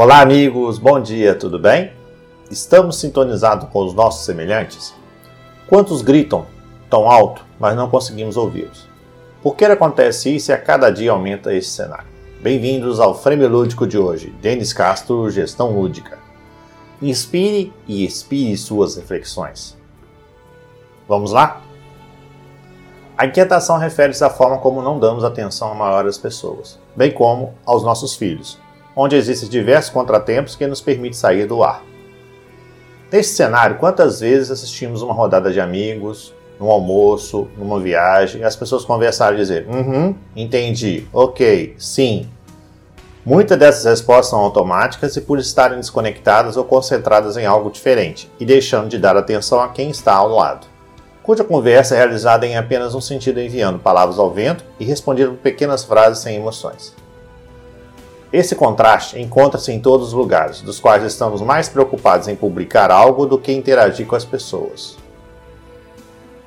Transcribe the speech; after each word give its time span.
Olá, 0.00 0.20
amigos, 0.20 0.78
bom 0.78 1.00
dia, 1.00 1.34
tudo 1.34 1.58
bem? 1.58 1.90
Estamos 2.48 3.00
sintonizados 3.00 3.68
com 3.68 3.84
os 3.84 3.92
nossos 3.92 4.24
semelhantes? 4.24 4.94
Quantos 5.66 6.02
gritam 6.02 6.46
tão 6.88 7.10
alto, 7.10 7.44
mas 7.58 7.74
não 7.74 7.90
conseguimos 7.90 8.36
ouvi-los? 8.36 8.88
Por 9.42 9.56
que 9.56 9.64
acontece 9.64 10.36
isso 10.36 10.52
e 10.52 10.54
a 10.54 10.56
cada 10.56 10.88
dia 10.90 11.10
aumenta 11.10 11.52
esse 11.52 11.70
cenário? 11.70 12.06
Bem-vindos 12.40 13.00
ao 13.00 13.12
Frame 13.12 13.44
Lúdico 13.48 13.88
de 13.88 13.98
hoje. 13.98 14.32
Denis 14.40 14.72
Castro, 14.72 15.28
Gestão 15.30 15.72
Lúdica. 15.72 16.16
Inspire 17.02 17.72
e 17.88 18.04
expire 18.04 18.56
suas 18.56 18.94
reflexões. 18.94 19.76
Vamos 21.08 21.32
lá? 21.32 21.60
A 23.16 23.26
inquietação 23.26 23.76
refere-se 23.78 24.22
à 24.22 24.30
forma 24.30 24.58
como 24.58 24.80
não 24.80 25.00
damos 25.00 25.24
atenção 25.24 25.72
a 25.72 25.74
maiores 25.74 26.16
pessoas, 26.16 26.78
bem 26.94 27.10
como 27.10 27.54
aos 27.66 27.82
nossos 27.82 28.14
filhos, 28.14 28.60
onde 29.00 29.14
existem 29.14 29.48
diversos 29.48 29.92
contratempos 29.92 30.56
que 30.56 30.66
nos 30.66 30.80
permitem 30.80 31.12
sair 31.12 31.46
do 31.46 31.62
ar. 31.62 31.84
Neste 33.12 33.32
cenário, 33.32 33.78
quantas 33.78 34.18
vezes 34.18 34.50
assistimos 34.50 35.02
uma 35.02 35.14
rodada 35.14 35.52
de 35.52 35.60
amigos, 35.60 36.34
num 36.58 36.68
almoço, 36.68 37.46
numa 37.56 37.78
viagem, 37.78 38.40
e 38.40 38.44
as 38.44 38.56
pessoas 38.56 38.84
conversaram 38.84 39.36
e 39.36 39.40
dizer, 39.40 39.68
uhum, 39.68 40.16
entendi, 40.34 41.06
ok, 41.12 41.76
sim. 41.78 42.28
Muitas 43.24 43.56
dessas 43.56 43.84
respostas 43.84 44.30
são 44.30 44.40
automáticas 44.40 45.14
e 45.14 45.20
por 45.20 45.38
estarem 45.38 45.78
desconectadas 45.78 46.56
ou 46.56 46.64
concentradas 46.64 47.36
em 47.36 47.46
algo 47.46 47.70
diferente, 47.70 48.28
e 48.40 48.44
deixando 48.44 48.88
de 48.88 48.98
dar 48.98 49.16
atenção 49.16 49.60
a 49.60 49.68
quem 49.68 49.90
está 49.90 50.14
ao 50.14 50.28
lado. 50.28 50.66
Cuja 51.22 51.44
conversa 51.44 51.94
é 51.94 51.98
realizada 51.98 52.44
em 52.44 52.56
apenas 52.56 52.96
um 52.96 53.00
sentido 53.00 53.40
enviando 53.40 53.78
palavras 53.78 54.18
ao 54.18 54.32
vento 54.32 54.64
e 54.80 54.84
respondendo 54.84 55.34
pequenas 55.34 55.84
frases 55.84 56.18
sem 56.18 56.34
emoções. 56.34 56.96
Esse 58.30 58.54
contraste 58.54 59.18
encontra-se 59.18 59.72
em 59.72 59.80
todos 59.80 60.08
os 60.08 60.12
lugares, 60.12 60.60
dos 60.60 60.78
quais 60.78 61.02
estamos 61.02 61.40
mais 61.40 61.66
preocupados 61.66 62.28
em 62.28 62.36
publicar 62.36 62.90
algo 62.90 63.24
do 63.24 63.38
que 63.38 63.50
interagir 63.50 64.06
com 64.06 64.14
as 64.14 64.24
pessoas. 64.24 64.98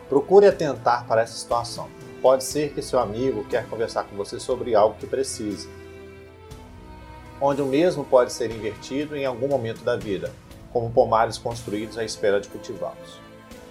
Procure 0.08 0.46
atentar 0.46 1.08
para 1.08 1.24
essa 1.24 1.34
situação. 1.34 1.88
Pode 2.22 2.44
ser 2.44 2.72
que 2.74 2.84
seu 2.84 3.00
amigo 3.00 3.44
quer 3.46 3.68
conversar 3.68 4.04
com 4.04 4.16
você 4.16 4.40
sobre 4.40 4.76
algo 4.76 4.96
que 5.00 5.08
precise, 5.08 5.68
onde 7.42 7.64
o 7.64 7.66
mesmo 7.66 8.06
pode 8.06 8.32
ser 8.32 8.52
invertido 8.52 9.18
em 9.18 9.26
algum 9.26 9.48
momento 9.48 9.84
da 9.84 9.96
vida, 9.96 10.32
como 10.72 10.92
pomares 10.92 11.40
construídos 11.40 11.98
à 11.98 12.04
espera 12.04 12.40
de 12.40 12.48
cultivá-los. 12.48 13.20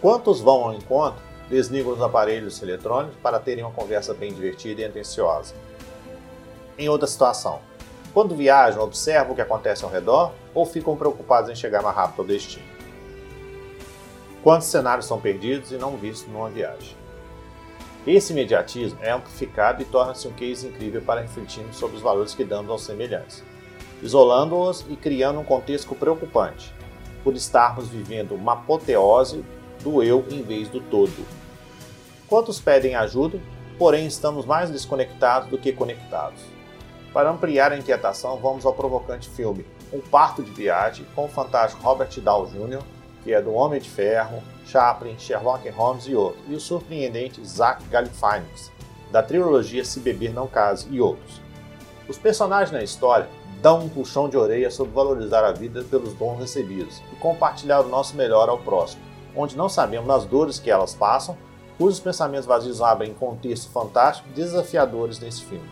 Quantos 0.02 0.41
vão 0.41 0.64
ao 0.64 0.74
encontro, 0.74 1.22
desligam 1.48 1.92
os 1.92 2.02
aparelhos 2.02 2.61
eletrônicos 2.61 3.17
para 3.22 3.39
terem 3.39 3.62
uma 3.62 3.72
conversa 3.72 4.12
bem 4.12 4.33
divertida 4.33 4.80
e 4.80 4.84
atenciosa? 4.84 5.55
Em 6.77 6.89
outra 6.89 7.06
situação, 7.06 7.61
quando 8.12 8.34
viajam, 8.34 8.83
observam 8.83 9.33
o 9.33 9.34
que 9.34 9.41
acontece 9.41 9.84
ao 9.84 9.91
redor 9.91 10.33
ou 10.53 10.66
ficam 10.66 10.97
preocupados 10.97 11.50
em 11.50 11.55
chegar 11.55 11.83
mais 11.83 11.94
rápido 11.94 12.20
ao 12.20 12.27
destino? 12.27 12.64
Quantos 14.42 14.69
cenários 14.69 15.06
são 15.06 15.20
perdidos 15.20 15.70
e 15.70 15.77
não 15.77 15.97
vistos 15.97 16.33
numa 16.33 16.48
viagem? 16.48 16.97
Esse 18.06 18.33
imediatismo 18.33 18.98
é 19.02 19.11
amplificado 19.11 19.83
e 19.83 19.84
torna-se 19.84 20.27
um 20.27 20.33
case 20.33 20.67
incrível 20.67 21.02
para 21.02 21.20
refletirmos 21.20 21.77
sobre 21.77 21.97
os 21.97 22.02
valores 22.02 22.34
que 22.34 22.44
damos 22.44 22.70
aos 22.70 22.83
semelhantes, 22.83 23.44
isolando-os 24.02 24.86
e 24.89 24.97
criando 24.97 25.39
um 25.39 25.45
contexto 25.45 25.95
preocupante, 25.95 26.74
por 27.22 27.34
estarmos 27.34 27.89
vivendo 27.89 28.34
uma 28.34 28.55
apoteose 28.55 29.45
do 29.83 30.02
eu 30.02 30.24
em 30.30 30.42
vez 30.42 30.69
do 30.69 30.80
todo. 30.80 31.27
Quantos 32.27 32.58
pedem 32.58 32.95
ajuda, 32.95 33.39
porém 33.78 34.06
estamos 34.06 34.47
mais 34.47 34.70
desconectados 34.70 35.50
do 35.50 35.58
que 35.58 35.72
conectados? 35.72 36.59
Para 37.12 37.30
ampliar 37.30 37.72
a 37.72 37.77
inquietação, 37.77 38.39
vamos 38.39 38.64
ao 38.64 38.72
provocante 38.72 39.28
filme 39.28 39.66
Um 39.92 40.00
Parto 40.00 40.42
de 40.42 40.50
Viagem, 40.53 41.05
com 41.14 41.25
o 41.25 41.28
fantástico 41.28 41.83
Robert 41.83 42.08
Downey 42.20 42.52
Jr., 42.52 42.83
que 43.25 43.34
é 43.34 43.42
do 43.42 43.52
Homem 43.52 43.80
de 43.80 43.91
Ferro, 43.91 44.40
Chaplin, 44.64 45.18
Sherlock 45.18 45.68
Holmes 45.70 46.07
e 46.07 46.14
outros, 46.14 46.42
e 46.48 46.55
o 46.55 46.61
surpreendente 46.61 47.45
Zach 47.45 47.83
Galifianakis, 47.90 48.70
da 49.11 49.23
trilogia 49.23 49.85
Se 49.85 49.98
Beber 49.98 50.33
Não 50.33 50.46
Case 50.46 50.86
e 50.89 51.01
outros. 51.01 51.40
Os 52.08 52.17
personagens 52.17 52.70
na 52.70 52.83
história 52.83 53.29
dão 53.61 53.80
um 53.80 53.89
puxão 53.89 54.29
de 54.29 54.36
orelha 54.36 54.70
sobre 54.70 54.95
valorizar 54.95 55.45
a 55.45 55.52
vida 55.52 55.85
pelos 55.90 56.14
dons 56.14 56.39
recebidos 56.39 57.02
e 57.12 57.17
compartilhar 57.17 57.80
o 57.80 57.89
nosso 57.89 58.17
melhor 58.17 58.48
ao 58.48 58.58
próximo, 58.58 59.02
onde 59.36 59.56
não 59.56 59.68
sabemos 59.68 60.06
das 60.06 60.24
dores 60.24 60.61
que 60.61 60.70
elas 60.70 60.95
passam, 60.95 61.36
cujos 61.77 61.98
pensamentos 61.98 62.46
vazios 62.46 62.80
abrem 62.80 63.12
contextos 63.12 63.70
fantásticos 63.73 64.33
desafiadores 64.33 65.18
nesse 65.18 65.42
filme. 65.45 65.68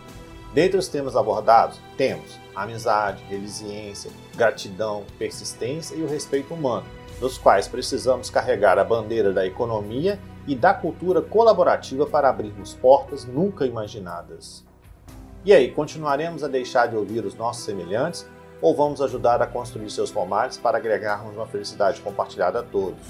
Dentre 0.53 0.79
os 0.79 0.89
temas 0.89 1.15
abordados, 1.15 1.79
temos 1.97 2.39
amizade, 2.55 3.23
resiliência, 3.25 4.11
gratidão, 4.35 5.05
persistência 5.19 5.95
e 5.95 6.03
o 6.03 6.09
respeito 6.09 6.55
humano, 6.55 6.87
dos 7.21 7.37
quais 7.37 7.69
precisamos 7.69 8.31
carregar 8.31 8.79
a 8.79 8.85
bandeira 8.85 9.33
da 9.33 9.47
economia 9.47 10.19
e 10.47 10.55
da 10.55 10.73
cultura 10.73 11.21
colaborativa 11.21 12.07
para 12.07 12.29
abrirmos 12.29 12.75
portas 12.75 13.25
nunca 13.25 13.67
imaginadas. 13.67 14.65
E 15.45 15.53
aí, 15.53 15.71
continuaremos 15.71 16.43
a 16.43 16.49
deixar 16.49 16.87
de 16.87 16.97
ouvir 16.97 17.25
os 17.25 17.35
nossos 17.35 17.65
semelhantes 17.65 18.27
ou 18.61 18.75
vamos 18.75 19.01
ajudar 19.01 19.41
a 19.41 19.47
construir 19.47 19.91
seus 19.91 20.11
pomares 20.11 20.57
para 20.57 20.79
agregarmos 20.79 21.37
uma 21.37 21.47
felicidade 21.47 22.01
compartilhada 22.01 22.61
a 22.61 22.63
todos? 22.63 23.07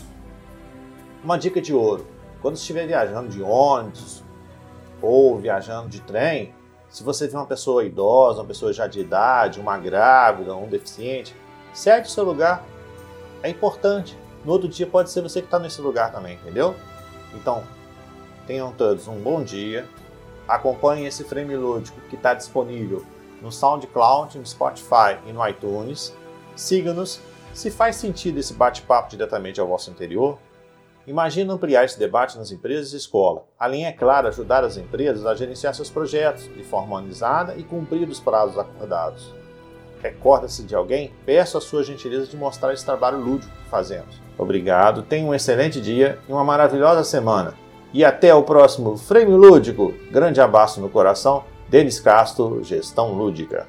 Uma 1.25 1.39
dica 1.39 1.61
de 1.61 1.73
ouro: 1.73 2.07
quando 2.43 2.57
estiver 2.57 2.87
viajando 2.87 3.29
de 3.29 3.43
ônibus 3.43 4.23
ou 5.01 5.39
viajando 5.39 5.89
de 5.89 6.01
trem, 6.01 6.55
se 6.91 7.03
você 7.03 7.29
vê 7.29 7.37
uma 7.37 7.47
pessoa 7.47 7.85
idosa, 7.85 8.41
uma 8.41 8.47
pessoa 8.47 8.73
já 8.73 8.87
de 8.87 9.01
idade, 9.01 9.61
uma 9.61 9.77
grávida, 9.77 10.55
um 10.55 10.67
deficiente, 10.67 11.35
cede 11.73 12.09
o 12.09 12.11
seu 12.11 12.25
lugar. 12.25 12.65
É 13.43 13.49
importante. 13.49 14.19
No 14.45 14.53
outro 14.53 14.69
dia 14.69 14.87
pode 14.87 15.11
ser 15.11 15.21
você 15.21 15.41
que 15.41 15.47
está 15.47 15.59
nesse 15.59 15.81
lugar 15.81 16.11
também, 16.11 16.35
entendeu? 16.35 16.75
Então, 17.35 17.63
tenham 18.47 18.73
todos 18.73 19.07
um 19.07 19.21
bom 19.21 19.43
dia. 19.43 19.87
Acompanhem 20.47 21.07
esse 21.07 21.25
frame 21.25 21.55
lúdico 21.57 22.01
que 22.09 22.17
está 22.17 22.33
disponível 22.33 23.05
no 23.43 23.53
SoundCloud, 23.53 24.39
no 24.39 24.47
Spotify 24.47 25.19
e 25.27 25.33
no 25.33 25.47
iTunes. 25.47 26.15
Siga-nos. 26.57 27.21
Se 27.53 27.71
faz 27.71 27.97
sentido 27.97 28.39
esse 28.39 28.55
bate-papo 28.55 29.11
diretamente 29.11 29.61
ao 29.61 29.67
vosso 29.67 29.91
interior, 29.91 30.39
Imagina 31.09 31.55
ampliar 31.55 31.87
esse 31.87 31.99
debate 31.99 32.37
nas 32.37 32.53
empresas 32.53 32.93
e 32.93 32.99
escola. 32.99 33.47
Além, 33.59 33.87
é 33.87 33.93
claro, 33.93 34.29
ajudar 34.29 34.63
as 34.63 34.77
empresas 34.77 35.25
a 35.25 35.35
gerenciar 35.35 35.75
seus 35.75 35.89
projetos 35.89 36.45
de 36.55 36.63
forma 36.63 36.97
organizada 36.97 37.55
e 37.57 37.63
cumprir 37.63 38.07
os 38.07 38.21
prazos 38.21 38.59
acordados. 38.59 39.35
Recorda-se 40.03 40.63
de 40.65 40.75
alguém? 40.75 41.11
Peço 41.25 41.57
a 41.57 41.63
sua 41.63 41.83
gentileza 41.83 42.27
de 42.27 42.37
mostrar 42.37 42.75
esse 42.75 42.85
trabalho 42.85 43.19
lúdico 43.19 43.51
que 43.51 43.71
fazemos. 43.71 44.21
Obrigado, 44.37 45.01
tenha 45.01 45.27
um 45.27 45.35
excelente 45.35 45.81
dia 45.81 46.19
e 46.29 46.33
uma 46.33 46.45
maravilhosa 46.45 47.03
semana. 47.03 47.55
E 47.95 48.05
até 48.05 48.35
o 48.35 48.43
próximo 48.43 48.99
Frame 48.99 49.33
Lúdico. 49.33 49.95
Grande 50.11 50.43
abraço 50.43 50.79
no 50.79 50.91
coração. 50.91 51.43
Denis 51.71 51.99
Castro, 51.99 52.63
Gestão 52.63 53.15
Lúdica. 53.15 53.67